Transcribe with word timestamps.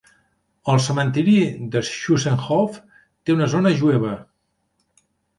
El 0.71 0.79
cementiri 0.83 1.33
d'Schoonselhof 1.75 2.79
té 3.29 3.35
una 3.35 3.49
zona 3.53 3.73
jueva. 3.83 4.15